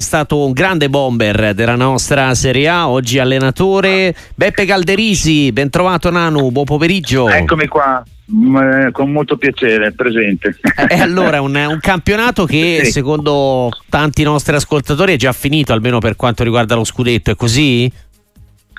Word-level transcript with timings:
È 0.00 0.04
stato 0.04 0.44
un 0.44 0.52
grande 0.52 0.88
bomber 0.88 1.54
della 1.54 1.74
nostra 1.74 2.32
Serie 2.36 2.68
A, 2.68 2.88
oggi 2.88 3.18
allenatore 3.18 4.14
Beppe 4.36 4.64
Calderisi, 4.64 5.50
ben 5.50 5.70
trovato 5.70 6.08
Nanu, 6.08 6.52
buon 6.52 6.66
pomeriggio. 6.66 7.28
Eccomi 7.28 7.66
qua, 7.66 8.00
mm, 8.32 8.90
con 8.92 9.10
molto 9.10 9.36
piacere, 9.36 9.90
presente. 9.90 10.56
E 10.88 11.00
allora 11.00 11.40
un, 11.40 11.56
un 11.56 11.78
campionato 11.80 12.46
che 12.46 12.82
sì. 12.84 12.92
secondo 12.92 13.70
tanti 13.88 14.22
nostri 14.22 14.54
ascoltatori 14.54 15.14
è 15.14 15.16
già 15.16 15.32
finito, 15.32 15.72
almeno 15.72 15.98
per 15.98 16.14
quanto 16.14 16.44
riguarda 16.44 16.76
lo 16.76 16.84
scudetto, 16.84 17.32
è 17.32 17.34
così? 17.34 17.90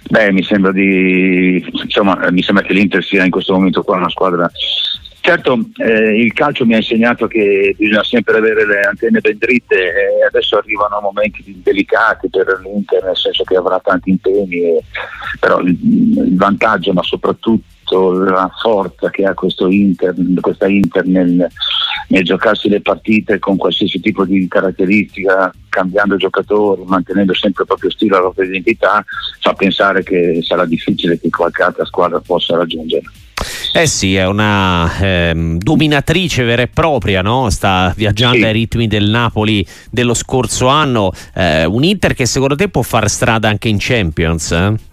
Beh, 0.09 0.31
mi 0.31 0.43
sembra 0.43 0.71
di 0.71 1.63
insomma, 1.83 2.31
mi 2.31 2.41
sembra 2.41 2.63
che 2.63 2.73
l'Inter 2.73 3.03
sia 3.03 3.23
in 3.23 3.29
questo 3.29 3.53
momento 3.53 3.83
qua 3.83 3.97
una 3.97 4.09
squadra. 4.09 4.49
Certo, 5.21 5.59
eh, 5.77 6.19
il 6.19 6.33
calcio 6.33 6.65
mi 6.65 6.73
ha 6.73 6.77
insegnato 6.77 7.27
che 7.27 7.75
bisogna 7.77 8.03
sempre 8.03 8.37
avere 8.37 8.65
le 8.65 8.79
antenne 8.81 9.19
ben 9.19 9.37
dritte 9.37 9.75
e 9.75 10.25
adesso 10.27 10.57
arrivano 10.57 10.99
momenti 11.01 11.61
delicati 11.61 12.29
per 12.29 12.59
l'Inter, 12.63 13.03
nel 13.03 13.17
senso 13.17 13.43
che 13.43 13.55
avrà 13.55 13.79
tanti 13.83 14.09
impegni, 14.09 14.61
e, 14.61 14.83
però 15.39 15.59
il, 15.59 15.69
il 15.69 16.35
vantaggio, 16.35 16.93
ma 16.93 17.03
soprattutto 17.03 17.77
la 17.89 18.51
forza 18.61 19.09
che 19.09 19.23
ha 19.23 19.33
Inter, 19.69 20.15
questa 20.41 20.67
Inter 20.67 21.05
nel, 21.05 21.47
nel, 22.07 22.23
giocarsi 22.23 22.69
le 22.69 22.81
partite 22.81 23.39
con 23.39 23.57
qualsiasi 23.57 23.99
tipo 23.99 24.25
di 24.25 24.47
caratteristica, 24.47 25.51
cambiando 25.69 26.17
giocatori, 26.17 26.83
mantenendo 26.85 27.33
sempre 27.33 27.63
il 27.63 27.67
proprio 27.67 27.91
stile, 27.91 28.15
la 28.15 28.21
propria 28.21 28.47
identità, 28.47 29.03
fa 29.39 29.53
pensare 29.53 30.03
che 30.03 30.39
sarà 30.43 30.65
difficile 30.65 31.19
che 31.19 31.29
qualche 31.29 31.63
altra 31.63 31.85
squadra 31.85 32.19
possa 32.19 32.55
raggiungere. 32.55 33.03
Eh 33.71 33.85
sì, 33.85 34.15
è 34.15 34.25
una 34.25 34.91
ehm, 34.99 35.57
dominatrice 35.59 36.43
vera 36.43 36.63
e 36.63 36.67
propria, 36.67 37.21
no? 37.21 37.49
sta 37.49 37.93
viaggiando 37.95 38.37
sì. 38.37 38.43
ai 38.43 38.51
ritmi 38.51 38.87
del 38.87 39.09
Napoli 39.09 39.65
dello 39.89 40.13
scorso 40.13 40.67
anno. 40.67 41.11
Eh, 41.35 41.65
un 41.65 41.83
Inter 41.83 42.13
che 42.13 42.25
secondo 42.25 42.55
te 42.55 42.67
può 42.67 42.81
fare 42.81 43.07
strada 43.07 43.47
anche 43.47 43.69
in 43.69 43.77
Champions? 43.79 44.51
Eh? 44.51 44.88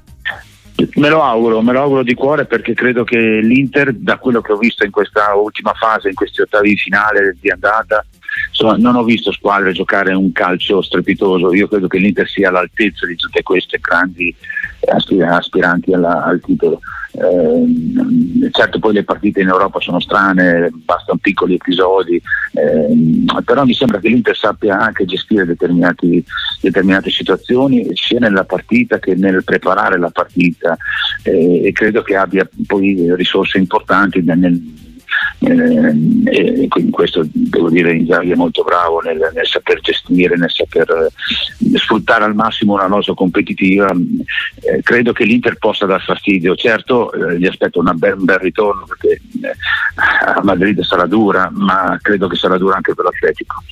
Me 0.96 1.08
lo 1.08 1.22
auguro, 1.22 1.62
me 1.62 1.72
lo 1.72 1.80
auguro 1.80 2.02
di 2.02 2.12
cuore 2.14 2.44
perché 2.44 2.74
credo 2.74 3.02
che 3.02 3.16
l'Inter, 3.16 3.94
da 3.94 4.18
quello 4.18 4.42
che 4.42 4.52
ho 4.52 4.58
visto 4.58 4.84
in 4.84 4.90
questa 4.90 5.34
ultima 5.34 5.72
fase, 5.72 6.08
in 6.08 6.14
questi 6.14 6.42
ottavi 6.42 6.68
di 6.68 6.76
finale 6.76 7.36
di 7.40 7.50
andata, 7.50 8.04
insomma, 8.48 8.76
non 8.76 8.96
ho 8.96 9.04
visto 9.04 9.32
squadre 9.32 9.72
giocare 9.72 10.12
un 10.14 10.32
calcio 10.32 10.82
strepitoso. 10.82 11.54
Io 11.54 11.68
credo 11.68 11.86
che 11.86 11.98
l'Inter 11.98 12.28
sia 12.28 12.48
all'altezza 12.48 13.06
di 13.06 13.16
tutte 13.16 13.42
queste 13.42 13.78
grandi 13.80 14.34
aspiranti 14.88 15.92
alla, 15.92 16.24
al 16.24 16.40
titolo. 16.40 16.80
Eh, 17.18 18.50
certo 18.50 18.78
poi 18.78 18.92
le 18.92 19.04
partite 19.04 19.40
in 19.40 19.48
Europa 19.48 19.80
sono 19.80 20.00
strane, 20.00 20.70
bastano 20.72 21.18
piccoli 21.18 21.54
episodi, 21.54 22.20
eh, 22.52 23.42
però 23.42 23.64
mi 23.64 23.72
sembra 23.72 23.98
che 24.00 24.08
l'Inter 24.08 24.36
sappia 24.36 24.78
anche 24.78 25.06
gestire 25.06 25.46
determinate 25.46 27.10
situazioni 27.10 27.88
sia 27.94 28.18
nella 28.18 28.44
partita 28.44 28.98
che 28.98 29.14
nel 29.14 29.44
preparare 29.44 29.98
la 29.98 30.10
partita 30.10 30.76
eh, 31.22 31.64
e 31.64 31.72
credo 31.72 32.02
che 32.02 32.16
abbia 32.16 32.46
poi 32.66 33.14
risorse 33.14 33.56
importanti 33.56 34.20
nel, 34.20 34.44
eh, 34.44 34.94
e 35.38 36.68
in 36.74 36.90
questo 36.90 37.26
devo 37.30 37.70
dire 37.70 37.94
Inzaghi 37.94 38.30
è 38.30 38.34
molto 38.34 38.62
bravo 38.62 39.00
nel, 39.00 39.30
nel 39.34 39.46
saper 39.46 39.80
gestire, 39.80 40.36
nel 40.36 40.50
saper 40.50 40.88
eh, 40.90 41.78
sfruttare 41.78 42.24
al 42.24 42.34
massimo 42.34 42.74
una 42.74 42.86
rosa 42.86 43.14
competitiva. 43.14 43.90
Eh, 44.60 44.82
credo 44.82 45.12
che 45.12 45.24
l'Inter 45.24 45.56
possa 45.58 45.86
dar 45.86 46.02
fastidio, 46.02 46.54
certo 46.56 47.12
eh, 47.12 47.38
gli 47.38 47.46
aspetto 47.46 47.80
un 47.80 47.92
bel, 47.94 48.16
bel 48.16 48.38
ritorno 48.38 48.86
perché 48.86 49.20
eh, 49.42 49.54
a 50.24 50.40
Madrid 50.42 50.80
sarà 50.82 51.06
dura, 51.06 51.50
ma 51.52 51.98
credo 52.00 52.26
che 52.28 52.36
sarà 52.36 52.58
dura 52.58 52.76
anche 52.76 52.94
per 52.94 53.04
l'Atletico. 53.04 53.62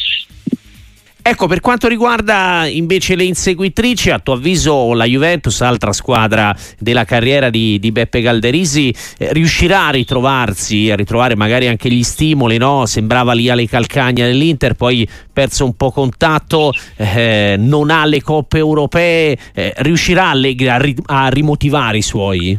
Ecco, 1.27 1.47
per 1.47 1.61
quanto 1.61 1.89
riguarda 1.89 2.67
invece 2.67 3.17
le 3.17 3.25
inseguitrici, 3.25 4.11
a 4.11 4.19
tuo 4.19 4.35
avviso 4.35 4.93
la 4.93 5.07
Juventus, 5.07 5.63
altra 5.63 5.95
squadra 5.95 6.55
della 6.79 7.07
carriera 7.07 7.49
di, 7.49 7.79
di 7.79 7.93
Beppe 7.93 8.21
Calderisi, 8.21 8.95
eh, 9.17 9.33
riuscirà 9.33 9.87
a 9.87 9.91
ritrovarsi, 9.91 10.91
a 10.91 10.97
ritrovare 10.97 11.35
magari 11.35 11.67
anche 11.67 11.89
gli 11.89 12.03
stimoli, 12.03 12.59
no? 12.59 12.85
Sembrava 12.85 13.33
lì 13.33 13.49
alle 13.49 13.67
calcagna 13.67 14.27
dell'Inter, 14.27 14.75
poi 14.75 15.09
perso 15.33 15.65
un 15.65 15.75
po' 15.77 15.91
contatto, 15.93 16.73
eh, 16.97 17.57
non 17.59 17.89
ha 17.89 18.05
le 18.05 18.21
coppe 18.21 18.59
europee, 18.59 19.39
eh, 19.55 19.73
riuscirà 19.79 20.29
Allegri 20.29 20.69
a, 20.69 20.77
ri- 20.77 20.95
a 21.07 21.29
rimotivare 21.29 21.97
i 21.97 22.03
suoi? 22.03 22.59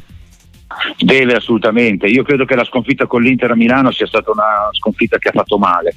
Deve 0.98 1.36
assolutamente, 1.36 2.08
io 2.08 2.24
credo 2.24 2.46
che 2.46 2.56
la 2.56 2.64
sconfitta 2.64 3.06
con 3.06 3.22
l'Inter 3.22 3.52
a 3.52 3.56
Milano 3.56 3.92
sia 3.92 4.08
stata 4.08 4.32
una 4.32 4.70
sconfitta 4.72 5.20
che 5.20 5.30
ha 5.30 5.34
fatto 5.34 5.60
male 5.60 5.96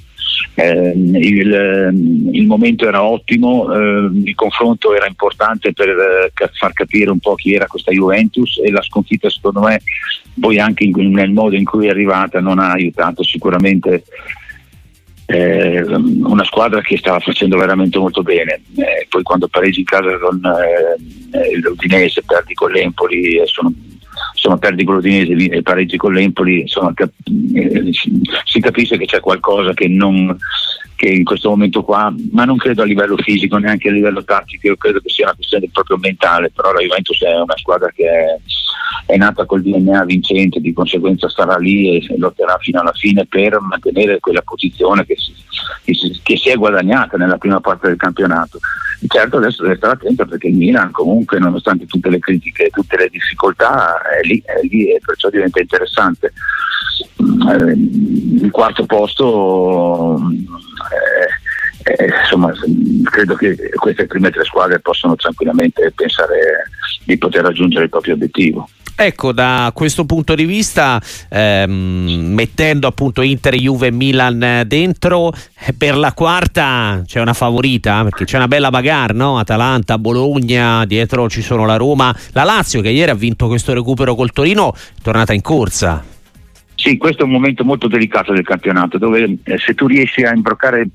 eh, 0.55 0.93
il, 0.95 2.29
il, 2.31 2.45
momento 2.45 2.87
era 2.87 3.03
ottimo, 3.03 3.71
eh, 3.73 4.09
il 4.25 4.35
confronto 4.35 4.93
era 4.93 5.07
importante 5.07 5.73
per 5.73 5.89
eh, 5.89 6.49
far 6.53 6.73
capire 6.73 7.11
un 7.11 7.19
po' 7.19 7.35
chi 7.35 7.53
era 7.53 7.67
questa 7.67 7.91
Juventus 7.91 8.59
e 8.63 8.71
la 8.71 8.81
sconfitta 8.81 9.29
secondo 9.29 9.61
me 9.61 9.81
poi 10.39 10.59
anche 10.59 10.83
in, 10.83 11.11
nel 11.11 11.31
modo 11.31 11.55
in 11.55 11.65
cui 11.65 11.87
è 11.87 11.89
arrivata 11.89 12.39
non 12.39 12.59
ha 12.59 12.71
aiutato 12.71 13.23
sicuramente 13.23 14.03
eh, 15.31 15.83
una 15.83 16.43
squadra 16.43 16.81
che 16.81 16.97
stava 16.97 17.19
facendo 17.19 17.55
veramente 17.57 17.99
molto 17.99 18.23
bene. 18.23 18.61
Eh, 18.75 19.05
poi 19.07 19.21
quando 19.21 19.47
pareggi 19.47 19.79
in 19.79 19.85
casa 19.85 20.17
con 20.17 20.41
eh, 20.43 21.59
l'Udinese, 21.59 22.23
perdi 22.23 22.55
con 22.55 22.71
l'Empoli, 22.71 23.39
sono 23.45 23.71
insomma, 24.39 24.57
perdi 24.57 24.85
con 24.85 24.95
l'Udinese 24.95 25.33
e 25.33 25.61
pareggi 25.61 25.97
con 25.97 26.13
l'Empoli, 26.13 26.61
insomma, 26.61 26.93
cap- 26.93 27.11
eh, 27.53 27.91
si 28.45 28.59
capisce 28.61 28.97
che 28.97 29.05
c'è 29.05 29.19
qualcosa 29.19 29.73
che, 29.73 29.87
non, 29.89 30.35
che 30.95 31.07
in 31.07 31.25
questo 31.25 31.49
momento 31.49 31.83
qua, 31.83 32.13
ma 32.31 32.45
non 32.45 32.57
credo 32.57 32.81
a 32.81 32.85
livello 32.85 33.17
fisico, 33.17 33.57
neanche 33.57 33.89
a 33.89 33.91
livello 33.91 34.23
tattico, 34.23 34.67
io 34.67 34.77
credo 34.77 35.01
che 35.01 35.09
sia 35.09 35.25
una 35.25 35.35
questione 35.35 35.69
proprio 35.71 35.97
mentale, 35.97 36.51
però 36.51 36.71
la 36.71 36.79
Juventus 36.79 37.21
è 37.21 37.35
una 37.35 37.57
squadra 37.57 37.91
che 37.91 38.05
è, 38.05 38.37
è 39.05 39.17
nata 39.17 39.45
col 39.45 39.61
DNA 39.61 40.05
vincente, 40.05 40.61
di 40.61 40.71
conseguenza 40.71 41.27
starà 41.27 41.57
lì 41.57 41.97
e 41.97 42.17
lotterà 42.17 42.57
fino 42.59 42.79
alla 42.79 42.93
fine 42.93 43.25
per 43.25 43.59
mantenere 43.59 44.19
quella 44.21 44.41
posizione 44.41 45.05
che 45.05 45.15
si, 45.17 45.33
che 45.83 45.93
si, 45.93 46.19
che 46.23 46.37
si 46.37 46.49
è 46.49 46.55
guadagnata 46.55 47.17
nella 47.17 47.37
prima 47.37 47.59
parte 47.59 47.87
del 47.87 47.97
campionato. 47.97 48.59
Certo 49.07 49.37
adesso 49.37 49.63
deve 49.63 49.77
stare 49.77 49.93
attento 49.93 50.25
perché 50.25 50.47
il 50.47 50.55
Milan 50.55 50.91
comunque 50.91 51.39
nonostante 51.39 51.85
tutte 51.85 52.09
le 52.09 52.19
critiche 52.19 52.65
e 52.65 52.69
tutte 52.69 52.97
le 52.97 53.07
difficoltà 53.09 54.01
è 54.01 54.21
lì, 54.25 54.41
è 54.45 54.59
lì 54.67 54.93
e 54.93 54.99
perciò 55.03 55.29
diventa 55.29 55.61
interessante. 55.61 56.33
Eh, 57.17 57.73
il 58.43 58.49
quarto 58.51 58.85
posto 58.85 60.19
eh, 61.85 61.93
eh, 61.93 62.09
insomma 62.23 62.51
credo 63.03 63.35
che 63.35 63.55
queste 63.75 64.05
prime 64.05 64.31
tre 64.31 64.43
squadre 64.43 64.79
possano 64.79 65.15
tranquillamente 65.15 65.91
pensare 65.95 66.69
di 67.05 67.17
poter 67.17 67.43
raggiungere 67.43 67.85
il 67.85 67.89
proprio 67.89 68.15
obiettivo. 68.15 68.67
Ecco, 69.01 69.31
da 69.31 69.71
questo 69.73 70.03
punto 70.03 70.35
di 70.35 70.43
vista, 70.43 71.01
ehm, 71.29 72.33
mettendo 72.33 72.85
appunto 72.85 73.21
Inter, 73.21 73.55
Juve 73.55 73.87
e 73.87 73.91
Milan 73.91 74.63
dentro, 74.67 75.31
eh, 75.57 75.71
per 75.71 75.95
la 75.95 76.11
quarta 76.11 77.01
c'è 77.05 77.21
una 77.21 77.31
favorita, 77.31 78.03
perché 78.03 78.25
c'è 78.25 78.35
una 78.35 78.49
bella 78.49 78.69
bagarre, 78.69 79.13
no? 79.13 79.39
Atalanta, 79.39 79.97
Bologna, 79.97 80.83
dietro 80.85 81.29
ci 81.29 81.41
sono 81.41 81.65
la 81.65 81.77
Roma, 81.77 82.13
la 82.33 82.43
Lazio 82.43 82.81
che 82.81 82.89
ieri 82.89 83.09
ha 83.09 83.15
vinto 83.15 83.47
questo 83.47 83.71
recupero 83.71 84.15
col 84.15 84.33
Torino, 84.33 84.73
è 84.73 85.01
tornata 85.01 85.31
in 85.31 85.41
corsa. 85.41 86.03
Sì, 86.79 86.95
questo 86.95 87.23
è 87.23 87.25
un 87.25 87.31
momento 87.31 87.65
molto 87.65 87.89
delicato 87.89 88.31
del 88.31 88.45
campionato, 88.45 88.97
dove 88.97 89.37
eh, 89.43 89.57
se 89.57 89.73
tu 89.73 89.85
riesci 89.85 90.23
a 90.23 90.33
imbroccare 90.33 90.87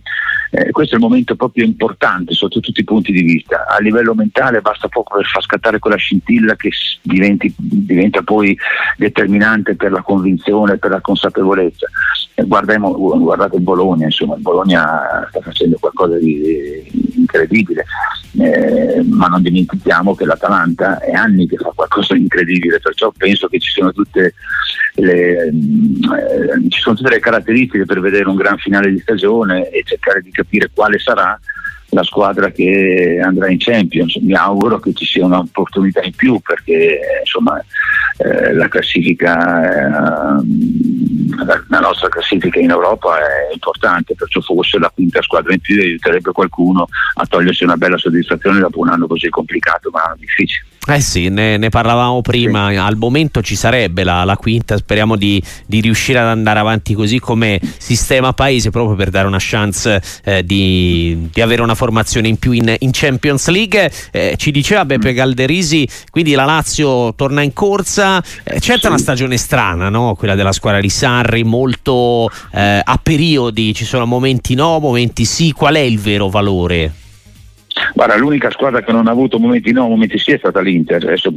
eh, 0.51 0.71
questo 0.71 0.95
è 0.95 0.99
il 0.99 1.05
momento 1.05 1.35
proprio 1.35 1.65
importante 1.65 2.33
sotto 2.33 2.61
tutti 2.61 2.81
i 2.81 2.85
punti 2.85 3.13
di 3.13 3.23
vista. 3.23 3.67
A 3.67 3.81
livello 3.81 4.15
mentale 4.15 4.63
basta 4.63 4.89
poco 4.89 5.17
per 5.17 5.27
far 5.27 5.43
scattare 5.43 5.81
quella 5.81 5.97
scintilla 5.97 6.55
che 6.55 6.71
diventi, 7.03 7.53
diventa 7.57 8.23
poi 8.23 8.57
determinante 8.97 9.75
per 9.75 9.91
la 9.91 10.01
convinzione, 10.01 10.79
per 10.79 10.91
la 10.91 11.01
consapevolezza. 11.03 11.87
Eh, 12.35 12.45
guardate 12.45 13.57
il 13.57 13.63
Bologna, 13.63 14.07
insomma, 14.07 14.37
il 14.37 14.43
Bologna 14.43 15.27
sta 15.29 15.41
facendo 15.41 15.77
qualcosa 15.79 16.17
di, 16.17 16.41
di 16.89 17.13
incredibile, 17.17 17.85
eh, 18.39 19.03
ma 19.03 19.27
non 19.27 19.43
dimentichiamo 19.43 20.15
che 20.15 20.25
l'Atalanta 20.25 20.99
è 21.01 21.13
anni 21.13 21.47
che 21.47 21.57
fa 21.57 21.73
qualcosa 21.75 22.15
di 22.15 22.21
incredibile, 22.21 22.81
perciò 22.81 23.13
penso 23.17 23.49
che 23.49 23.59
ci 23.59 23.71
sono 23.71 23.93
tutte 23.93 24.35
le, 24.95 25.49
eh, 25.49 26.69
ci 26.69 26.81
sono 26.81 26.95
tutte 26.95 27.11
le 27.11 27.21
caratteristiche 27.21 27.85
per 27.85 28.01
vedere 28.01 28.29
un 28.29 28.37
gran 28.37 28.59
finale 28.59 28.91
di 28.91 28.99
stagione 28.99 29.69
e 29.71 29.83
cercare 29.85 30.21
di 30.21 30.31
capire 30.31 30.71
quale 30.73 30.99
sarà 30.99 31.39
la 31.91 32.03
squadra 32.03 32.51
che 32.51 33.21
andrà 33.23 33.49
in 33.49 33.59
Champions. 33.59 34.17
Mi 34.17 34.35
auguro 34.35 34.79
che 34.81 34.93
ci 34.93 35.05
sia 35.07 35.25
un'opportunità 35.25 36.03
in 36.03 36.15
più 36.15 36.39
perché 36.41 37.01
insomma, 37.21 37.63
eh, 38.19 38.53
la 38.53 38.69
classifica 38.69 40.39
eh, 40.39 40.43
la, 41.69 41.81
nostra 41.81 42.09
classifica 42.09 42.61
in 42.61 42.71
Europa 42.71 43.19
è 43.19 43.53
importante, 43.53 44.15
perciò 44.15 44.41
forse 44.41 44.79
la 44.79 44.91
quinta 44.93 45.23
squadra 45.23 45.53
in 45.53 45.61
più 45.61 45.81
aiuterebbe 45.81 46.33
qualcuno 46.33 46.87
a 47.15 47.27
togliersi 47.27 47.65
una 47.65 47.77
bella 47.77 47.99
soddisfazione 47.99 48.61
dopo 48.61 48.81
un 48.81 48.89
anno 48.89 49.07
così 49.07 49.29
complicato 49.29 49.91
ma 49.91 50.15
difficile. 50.17 50.67
Eh 50.87 51.01
sì, 51.01 51.31
ne, 51.31 51.57
ne 51.57 51.71
parlavamo 51.71 52.21
prima, 52.21 52.69
sì. 52.69 52.77
al 52.77 52.97
momento 52.97 53.41
ci 53.41 53.57
sarebbe 53.57 54.05
la, 54.05 54.23
la 54.25 54.37
quinta, 54.37 54.77
speriamo 54.77 55.17
di, 55.17 55.43
di, 55.65 55.81
riuscire 55.81 56.19
ad 56.19 56.27
andare 56.27 56.59
avanti 56.59 56.93
così 56.93 57.19
come 57.19 57.59
sistema 57.79 58.35
paese 58.35 58.69
proprio 58.69 58.95
per 58.95 59.09
dare 59.09 59.27
una 59.27 59.39
chance 59.41 60.03
eh, 60.25 60.45
di, 60.45 61.31
di, 61.33 61.41
avere 61.41 61.63
una 61.63 61.75
formazione 61.75 62.29
in 62.29 62.37
più 62.37 62.53
in, 62.53 62.75
in 62.81 62.91
Champions 62.93 63.49
League. 63.49 63.91
Eh, 64.11 64.35
ci 64.37 64.51
diceva 64.51 64.85
Beppe 64.85 65.13
mm. 65.13 65.15
Galderisi, 65.15 65.89
quindi 66.11 66.35
la 66.35 66.45
Lazio 66.45 67.15
torna 67.15 67.41
in 67.41 67.55
corsa, 67.55 68.23
eh, 68.43 68.61
certo 68.61 68.83
sì. 68.83 68.87
una 68.89 68.99
stagione 68.99 69.39
strana, 69.39 69.89
no? 69.89 70.15
quella 70.17 70.35
della 70.35 70.53
squadra 70.53 70.83
di 70.83 70.91
Sarri, 71.25 71.43
molto 71.43 72.29
eh, 72.53 72.81
a 72.85 73.01
periodi, 73.03 73.73
ci 73.73 73.85
sono 73.85 74.05
momenti 74.05 74.55
no, 74.55 74.79
momenti 74.79 75.25
sì, 75.25 75.53
qual 75.53 75.75
è 75.75 75.81
il 75.81 75.99
vero 75.99 76.29
valore? 76.29 76.93
Guarda, 77.95 78.17
l'unica 78.17 78.51
squadra 78.51 78.83
che 78.83 78.93
non 78.93 79.09
ha 79.09 79.11
avuto 79.11 79.39
momenti 79.39 79.73
no, 79.73 79.89
momenti 79.89 80.19
sì 80.19 80.33
è 80.33 80.39
stata 80.39 80.61
l'Inter. 80.61 81.03
Adesso 81.03 81.33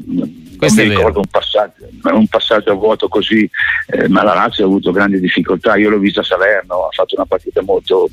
Questo 0.57 0.81
non 0.81 0.89
mi 0.89 0.95
ricordo 0.95 1.19
un 1.19 1.27
passaggio, 1.29 1.87
un 2.03 2.27
passaggio, 2.27 2.71
a 2.71 2.75
vuoto 2.75 3.07
così, 3.07 3.49
eh, 3.87 4.07
ma 4.07 4.23
la 4.23 4.33
Lazio 4.33 4.65
ha 4.65 4.67
avuto 4.67 4.91
grandi 4.91 5.19
difficoltà. 5.19 5.77
Io 5.77 5.89
l'ho 5.89 5.97
vista 5.97 6.21
a 6.21 6.23
Salerno, 6.23 6.87
ha 6.87 6.91
fatto 6.91 7.15
una 7.15 7.25
partita 7.25 7.61
molto, 7.63 8.09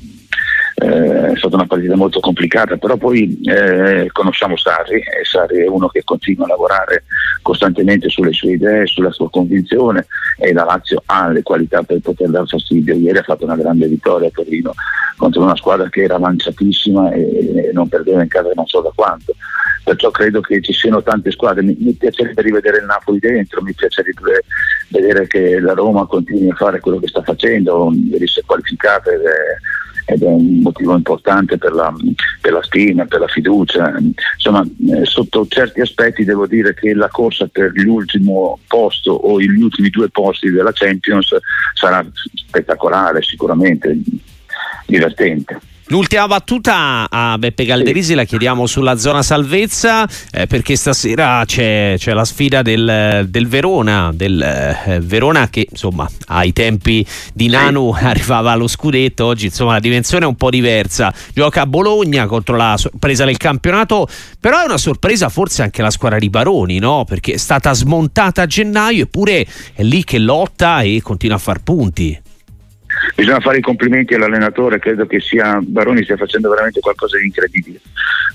eh, 0.75 1.31
è 1.31 1.37
stata 1.37 1.55
una 1.55 1.67
partita 1.67 1.95
molto 1.95 2.19
complicata, 2.19 2.75
però 2.75 2.97
poi 2.97 3.39
eh, 3.43 4.09
conosciamo 4.11 4.57
Sarri 4.57 4.97
e 4.97 5.23
Sarri 5.23 5.63
è 5.63 5.67
uno 5.67 5.87
che 5.87 6.03
continua 6.03 6.45
a 6.45 6.49
lavorare 6.49 7.05
costantemente 7.41 8.09
sulle 8.09 8.33
sue 8.33 8.53
idee, 8.53 8.85
sulla 8.85 9.11
sua 9.11 9.29
convinzione 9.29 10.05
e 10.37 10.51
la 10.51 10.65
Lazio 10.65 11.01
ha 11.05 11.29
le 11.29 11.43
qualità 11.43 11.81
per 11.83 11.99
poter 11.99 12.29
dar 12.29 12.45
fastidio. 12.45 12.93
Ieri 12.93 13.19
ha 13.19 13.23
fatto 13.23 13.45
una 13.45 13.55
grande 13.55 13.87
vittoria 13.87 14.27
a 14.27 14.31
Torino 14.31 14.73
contro 15.15 15.43
una 15.43 15.55
squadra 15.55 15.87
che 15.87 16.03
era 16.03 16.17
lanciatissima 16.17 17.11
e, 17.11 17.67
e 17.67 17.71
non 17.71 17.87
perdeva 17.87 18.21
in 18.21 18.27
casa 18.27 18.51
non 18.53 18.67
so 18.67 18.81
da 18.81 18.91
quanto. 18.93 19.33
Perciò 19.83 20.09
credo 20.11 20.41
che 20.41 20.61
ci 20.61 20.73
siano 20.73 21.03
tante 21.03 21.31
squadre. 21.31 21.61
Mi, 21.61 21.77
mi 21.79 21.93
piacerebbe 21.93 22.41
rivedere 22.41 22.79
il 22.79 22.85
Napoli 22.85 23.19
dentro, 23.19 23.61
mi 23.61 23.73
piacerebbe 23.73 24.43
vedere 24.89 25.27
che 25.27 25.59
la 25.59 25.73
Roma 25.73 26.05
continui 26.05 26.49
a 26.49 26.55
fare 26.55 26.79
quello 26.79 26.99
che 26.99 27.07
sta 27.07 27.21
facendo, 27.21 27.91
è 27.91 28.45
qualificata 28.45 29.11
ed 29.11 29.21
è, 29.21 29.84
ed 30.05 30.21
è 30.21 30.27
un 30.27 30.61
motivo 30.61 30.95
importante 30.95 31.57
per 31.57 31.73
la, 31.73 31.93
per 32.39 32.53
la, 32.53 32.63
stima, 32.63 33.05
per 33.05 33.19
la 33.19 33.27
fiducia. 33.27 33.93
Insomma, 34.35 34.63
eh, 34.63 35.05
sotto 35.05 35.45
certi 35.47 35.81
aspetti 35.81 36.23
devo 36.23 36.47
dire 36.47 36.73
che 36.73 36.93
la 36.93 37.09
corsa 37.09 37.47
per 37.47 37.71
l'ultimo 37.73 38.59
posto 38.67 39.11
o 39.11 39.39
gli 39.39 39.61
ultimi 39.61 39.89
due 39.89 40.09
posti 40.09 40.51
della 40.51 40.71
Champions 40.73 41.35
sarà 41.73 42.05
spettacolare 42.33 43.21
sicuramente 43.21 43.97
divertente. 44.85 45.59
L'ultima 45.89 46.25
battuta 46.25 47.07
a 47.07 47.37
Beppe 47.37 47.63
Galderisi 47.63 48.09
sì. 48.09 48.13
la 48.15 48.23
chiediamo 48.23 48.65
sulla 48.65 48.97
zona 48.97 49.21
salvezza 49.21 50.09
eh, 50.31 50.47
perché 50.47 50.75
stasera 50.75 51.43
c'è, 51.45 51.93
c'è, 51.99 52.11
la 52.13 52.25
sfida 52.25 52.63
del, 52.63 53.27
del 53.29 53.47
Verona, 53.47 54.09
del 54.11 54.41
eh, 54.41 54.99
Verona 55.01 55.47
che 55.47 55.67
insomma 55.69 56.09
ai 56.29 56.53
tempi 56.53 57.05
di 57.35 57.49
Nanu 57.49 57.93
arrivava 58.01 58.51
allo 58.51 58.67
scudetto, 58.67 59.25
oggi 59.25 59.45
insomma 59.45 59.73
la 59.73 59.79
dimensione 59.79 60.25
è 60.25 60.27
un 60.27 60.35
po' 60.35 60.49
diversa, 60.49 61.13
gioca 61.35 61.61
a 61.61 61.67
Bologna 61.67 62.25
contro 62.25 62.55
la 62.55 62.77
sorpresa 62.77 63.23
del 63.23 63.37
campionato, 63.37 64.07
però 64.39 64.61
è 64.61 64.65
una 64.65 64.79
sorpresa 64.79 65.29
forse 65.29 65.61
anche 65.61 65.83
la 65.83 65.91
squadra 65.91 66.17
di 66.17 66.31
Baroni, 66.31 66.79
no? 66.79 67.05
perché 67.07 67.33
è 67.33 67.37
stata 67.37 67.71
smontata 67.73 68.41
a 68.41 68.47
gennaio 68.47 69.03
eppure 69.03 69.45
è 69.75 69.83
lì 69.83 70.03
che 70.03 70.17
lotta 70.17 70.81
e 70.81 70.99
continua 71.03 71.35
a 71.35 71.39
far 71.39 71.61
punti. 71.61 72.24
Bisogna 73.15 73.39
fare 73.39 73.57
i 73.57 73.61
complimenti 73.61 74.13
all'allenatore, 74.13 74.79
credo 74.79 75.05
che 75.05 75.19
sia, 75.19 75.59
Baroni 75.61 76.03
stia 76.03 76.17
facendo 76.17 76.49
veramente 76.49 76.79
qualcosa 76.79 77.17
di 77.17 77.25
incredibile, 77.25 77.79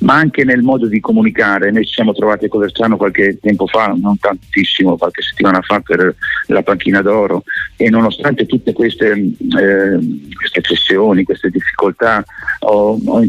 ma 0.00 0.14
anche 0.14 0.44
nel 0.44 0.62
modo 0.62 0.86
di 0.86 1.00
comunicare. 1.00 1.70
Noi 1.70 1.84
ci 1.86 1.94
siamo 1.94 2.12
trovati 2.12 2.46
a 2.46 2.48
Coverciano 2.48 2.96
qualche 2.96 3.38
tempo 3.40 3.66
fa, 3.66 3.94
non 3.96 4.18
tantissimo, 4.18 4.96
qualche 4.96 5.22
settimana 5.22 5.60
fa 5.60 5.80
per 5.80 6.14
la 6.46 6.62
panchina 6.62 7.02
d'oro 7.02 7.44
e 7.76 7.90
nonostante 7.90 8.46
tutte 8.46 8.72
queste, 8.72 9.12
eh, 9.12 9.98
queste 10.34 10.60
pressioni, 10.60 11.24
queste 11.24 11.50
difficoltà, 11.50 12.24
ho, 12.60 12.98
ho 13.04 13.22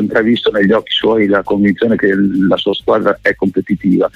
intravisto 0.00 0.50
negli 0.50 0.72
occhi 0.72 0.92
suoi 0.92 1.26
la 1.26 1.42
convinzione 1.42 1.96
che 1.96 2.12
la 2.14 2.56
sua 2.56 2.74
squadra 2.74 3.18
è 3.22 3.34
competitiva 3.34 4.10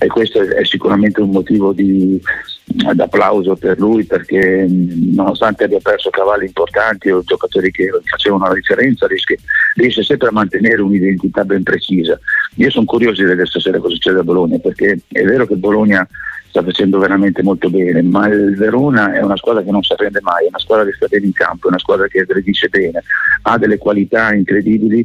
e 0.00 0.06
questo 0.06 0.40
è 0.40 0.64
sicuramente 0.64 1.20
un 1.20 1.30
motivo 1.30 1.72
di, 1.72 2.20
d'applauso 2.64 3.56
per 3.56 3.78
lui 3.78 4.04
perché 4.04 4.64
nonostante 4.68 5.64
abbia 5.64 5.80
perso 5.82 6.10
cavalli 6.10 6.46
importanti 6.46 7.10
o 7.10 7.22
giocatori 7.24 7.72
che 7.72 7.90
facevano 8.04 8.46
la 8.46 8.54
differenza 8.54 9.08
riesce, 9.08 9.38
riesce 9.74 10.04
sempre 10.04 10.28
a 10.28 10.32
mantenere 10.32 10.82
un'identità 10.82 11.44
ben 11.44 11.64
precisa. 11.64 12.18
Io 12.56 12.70
sono 12.70 12.84
curioso 12.84 13.22
di 13.22 13.28
vedere 13.28 13.46
stasera 13.46 13.78
cosa 13.78 13.94
succede 13.94 14.20
a 14.20 14.24
Bologna 14.24 14.58
perché 14.58 15.00
è 15.08 15.22
vero 15.24 15.46
che 15.46 15.56
Bologna 15.56 16.06
sta 16.48 16.62
facendo 16.62 16.98
veramente 16.98 17.42
molto 17.42 17.68
bene, 17.68 18.00
ma 18.02 18.28
il 18.28 18.54
Verona 18.56 19.12
è 19.12 19.22
una 19.22 19.36
squadra 19.36 19.62
che 19.62 19.70
non 19.70 19.82
si 19.82 19.92
arrende 19.92 20.20
mai, 20.22 20.44
è 20.44 20.48
una 20.48 20.58
squadra 20.58 20.84
che 20.84 20.92
sta 20.92 21.06
bene 21.08 21.26
in 21.26 21.32
campo, 21.32 21.66
è 21.66 21.70
una 21.70 21.78
squadra 21.78 22.06
che 22.06 22.20
aggredisce 22.20 22.68
bene, 22.68 23.02
ha 23.42 23.58
delle 23.58 23.78
qualità 23.78 24.32
incredibili 24.32 25.04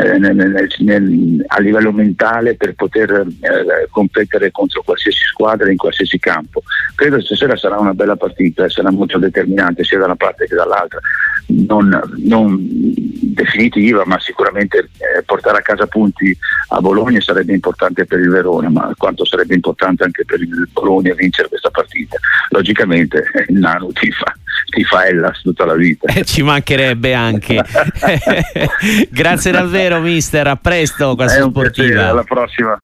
eh, 0.00 0.18
nel, 0.18 0.68
nel, 0.78 1.44
a 1.46 1.60
livello 1.60 1.92
mentale 1.92 2.54
per 2.54 2.74
poter 2.74 3.10
eh, 3.10 3.88
competere 3.90 4.50
contro 4.50 4.82
qualsiasi 4.82 5.24
squadra 5.24 5.70
in 5.70 5.76
qualsiasi 5.76 6.18
campo. 6.18 6.62
Credo 6.94 7.16
che 7.16 7.24
stasera 7.24 7.56
sarà 7.56 7.78
una 7.78 7.94
bella 7.94 8.16
partita, 8.16 8.68
sarà 8.68 8.90
molto 8.90 9.18
determinante 9.18 9.84
sia 9.84 9.98
da 9.98 10.04
una 10.04 10.16
parte 10.16 10.46
che 10.46 10.54
dall'altra, 10.54 11.00
non, 11.46 12.00
non 12.18 12.56
definitiva, 13.40 14.04
ma 14.06 14.20
sicuramente 14.20 14.90
eh, 14.98 15.22
portare 15.24 15.58
a 15.58 15.62
casa 15.62 15.86
punti 15.86 16.36
a 16.68 16.80
Bologna 16.80 17.20
sarebbe 17.20 17.54
importante 17.54 18.04
per 18.04 18.20
il 18.20 18.28
Verona, 18.28 18.68
ma 18.68 18.92
quanto 18.96 19.24
sarebbe 19.24 19.54
importante 19.54 20.04
anche 20.04 20.24
per 20.24 20.40
il 20.40 20.68
Bologna 20.72 21.14
vincere 21.14 21.48
questa 21.48 21.70
partita. 21.70 22.16
Logicamente 22.50 23.24
il 23.48 23.58
Nano 23.58 23.88
ti 23.92 24.10
fa, 24.70 24.76
ti 24.76 24.84
fa 24.84 25.06
Ellas 25.06 25.40
tutta 25.42 25.64
la 25.64 25.74
vita. 25.74 26.12
Eh, 26.12 26.24
ci 26.24 26.42
mancherebbe 26.42 27.12
anche. 27.14 27.62
Grazie 29.10 29.50
davvero 29.52 30.00
mister, 30.00 30.46
a 30.46 30.56
presto 30.56 31.14
con 31.16 31.26
la 31.26 31.32
sportiva. 31.32 32.08
alla 32.08 32.24
prossima. 32.24 32.78